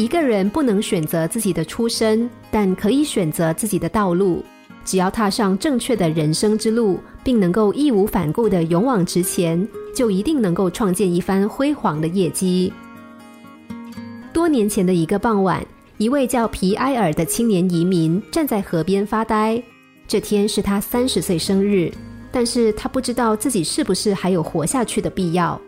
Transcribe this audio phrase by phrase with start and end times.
[0.00, 4.42] 一个人不能选择自己的出身，但可以选择自己的道路。
[4.82, 12.72] 只要踏上正确的人生之路，并能够义无反顾的勇往直前，就一定能够创建一番辉煌的业绩。
[14.32, 15.62] 多年前的一个傍晚，
[15.98, 19.62] 一位叫皮埃尔的青年移民站在河边发呆。
[20.08, 21.92] 这天是他三十岁生日，
[22.32, 25.60] 但是他不知道自己是不是还有活下去的必要，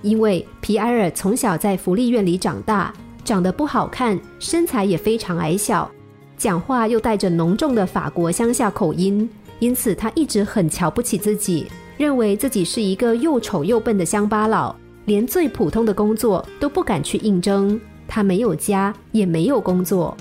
[0.00, 2.90] 因为皮埃尔从小在福利院里长大，
[3.26, 5.90] 长得不好看，身材也非常矮小。
[6.38, 14.74] 讲话又带着浓重的法国乡下口音，因此他一直很瞧不起自己，认为自己是一个又丑又笨的乡巴佬，
[15.06, 17.78] 连最普通的工作都不敢去应征。
[18.06, 20.16] 他没有家，也没有工作。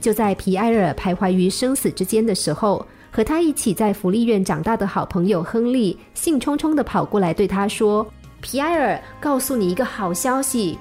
[0.00, 8.06] 就在皮埃尔徘徊于生死之间的时候，和他一起在福利院长大的好朋友亨利兴冲冲地跑过来对他说
[8.40, 10.78] ：“皮埃尔，告诉你一个好消息。”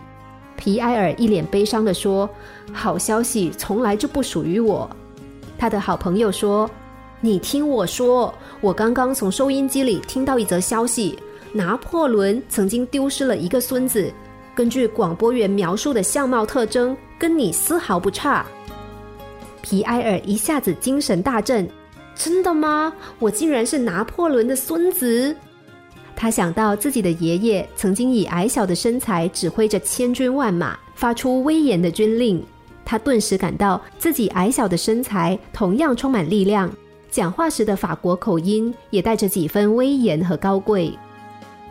[0.59, 2.29] 皮埃尔一脸悲伤地说
[2.73, 4.87] ：“好消息从来就不属于我。”
[5.57, 6.69] 他的好朋友说
[7.21, 11.17] ：“你听我说，我刚刚从收音机里听到一则消息，
[11.53, 14.11] 拿破仑曾经丢失了一个孙子。
[14.53, 18.45] 根据广播员描述的相貌特征，跟你丝毫不差。”
[19.63, 21.65] 皮埃尔一下子精神大振
[22.13, 22.91] ：“真的吗？
[23.17, 25.33] 我竟然是拿破仑的孙子！”
[26.21, 32.43] 他想到自己的爷爷曾经以矮小的身材指挥着千军万马，发出威严的军令。
[32.83, 36.69] 他顿时感到自己矮小的身材同样充满力量，
[37.09, 40.91] 讲话时的法国口音也带着几分威严和高贵。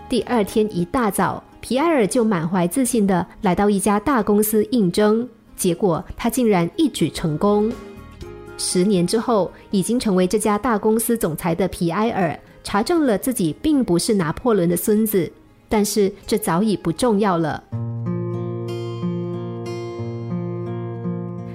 [0.09, 7.71] 第二天一大早，皮埃尔就满怀自信地来到一家大公司应征，结果他竟然一举成功。
[8.57, 12.41] 十年之后，已经成为这家大公司总裁的皮埃尔。
[12.69, 15.33] 查证了自己并不是拿破仑的孙子，
[15.71, 17.65] 但是这早已不重要了。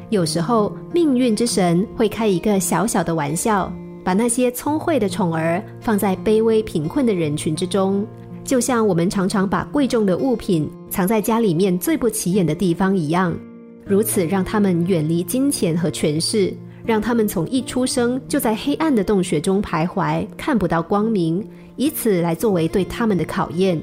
[0.09, 3.72] 有时候，命运之神会开一个小小的玩笑，
[4.03, 8.03] 把那些聪慧的宠儿放在卑微贫困的人群之中，
[8.44, 13.38] 就像我们常常把贵重的物品藏在家里面最不起眼的地方一样，
[13.85, 16.51] 如此让他们远离金钱和权势。
[16.85, 21.45] 让他们从一出生就在黑暗的洞穴中徘徊，看不到光明，
[21.75, 23.81] 以此来作为对他们的考验。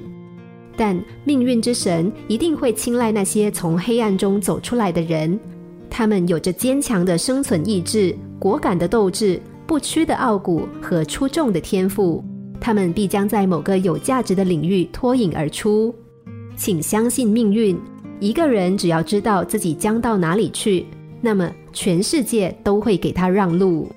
[0.77, 5.39] 但命运之神一定会青睐那些从黑暗中走出来的人，
[5.91, 12.25] 他们有着坚强的生存意志、果敢的斗志、不屈的傲骨和出众的天赋，
[12.61, 15.95] 他们必将在某个有价值的领域脱颖而出。
[16.57, 17.79] 请相信命运，
[18.19, 20.87] 一个人只要知道自己将到哪里去。
[21.23, 23.93] 那么，全世界都会给他让路。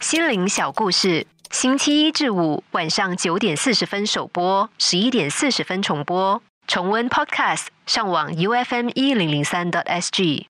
[0.00, 6.42] 心灵小故事，星期一至五晚上九点四十分首播，十一点四十分重播。
[6.66, 10.48] 重温 Podcast，上网 U F M 一零零三 t S G。